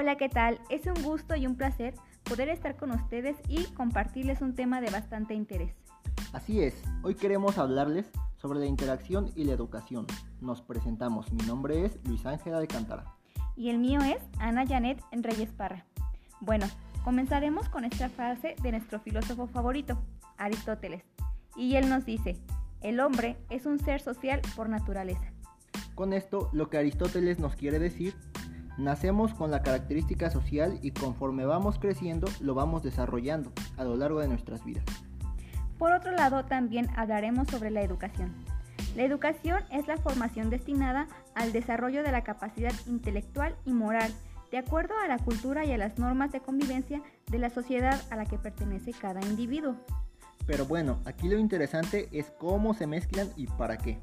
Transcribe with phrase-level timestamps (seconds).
[0.00, 0.60] Hola, ¿qué tal?
[0.70, 1.92] Es un gusto y un placer
[2.22, 5.74] poder estar con ustedes y compartirles un tema de bastante interés.
[6.32, 10.06] Así es, hoy queremos hablarles sobre la interacción y la educación.
[10.40, 13.12] Nos presentamos, mi nombre es Luis Ángel Alcántara.
[13.56, 15.84] Y el mío es Ana Janet Reyes Parra.
[16.40, 16.66] Bueno,
[17.02, 20.00] comenzaremos con esta frase de nuestro filósofo favorito,
[20.36, 21.02] Aristóteles.
[21.56, 22.36] Y él nos dice,
[22.82, 25.32] el hombre es un ser social por naturaleza.
[25.96, 28.14] Con esto, lo que Aristóteles nos quiere decir,
[28.78, 34.20] nacemos con la característica social y conforme vamos creciendo lo vamos desarrollando a lo largo
[34.20, 34.84] de nuestras vidas.
[35.78, 38.34] Por otro lado, también hablaremos sobre la educación.
[38.96, 44.12] La educación es la formación destinada al desarrollo de la capacidad intelectual y moral,
[44.50, 48.16] de acuerdo a la cultura y a las normas de convivencia de la sociedad a
[48.16, 49.76] la que pertenece cada individuo.
[50.46, 53.98] Pero bueno, aquí lo interesante es cómo se mezclan y para qué.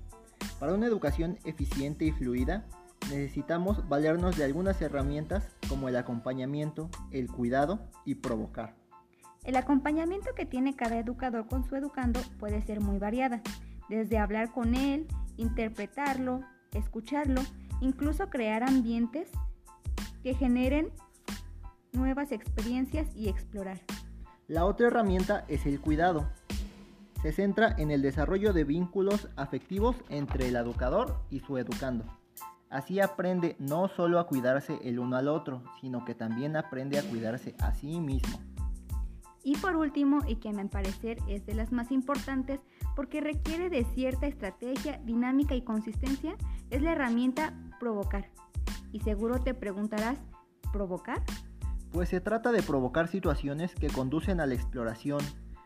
[0.59, 2.65] Para una educación eficiente y fluida,
[3.09, 8.75] necesitamos valernos de algunas herramientas como el acompañamiento, el cuidado y provocar.
[9.43, 13.41] El acompañamiento que tiene cada educador con su educando puede ser muy variada,
[13.89, 16.41] desde hablar con él, interpretarlo,
[16.73, 17.41] escucharlo,
[17.79, 19.29] incluso crear ambientes
[20.23, 20.89] que generen
[21.93, 23.79] nuevas experiencias y explorar.
[24.48, 26.27] La otra herramienta es el cuidado,
[27.21, 32.05] se centra en el desarrollo de vínculos afectivos entre el educador y su educando.
[32.70, 37.04] Así aprende no solo a cuidarse el uno al otro, sino que también aprende a
[37.04, 38.40] cuidarse a sí mismo.
[39.44, 42.60] Y por último, y que a mi parecer es de las más importantes
[42.96, 46.35] porque requiere de cierta estrategia, dinámica y consistencia,
[46.72, 48.32] es la herramienta provocar.
[48.91, 50.18] Y seguro te preguntarás,
[50.74, 51.22] ¿provocar?
[51.91, 55.22] Pues se trata de provocar situaciones que conducen a la exploración,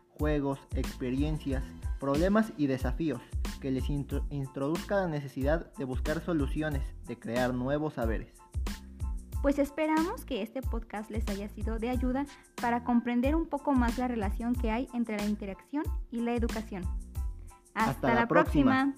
[0.10, 1.64] juegos, experiencias,
[2.00, 3.22] problemas y desafíos
[3.60, 8.34] que les introduzca la necesidad de buscar soluciones, de crear nuevos saberes.
[9.42, 12.26] Pues esperamos que este podcast les haya sido de ayuda
[12.62, 16.84] para comprender un poco más la relación que hay entre la interacción y la educación.
[17.74, 18.94] Hasta, la, próxima.